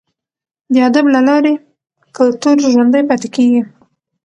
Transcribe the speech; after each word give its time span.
د 0.73 0.75
ادب 0.89 1.05
له 1.15 1.21
لارې 1.27 1.53
کلتور 2.17 2.55
ژوندی 2.73 3.03
پاتې 3.09 3.27
کیږي. 3.35 3.61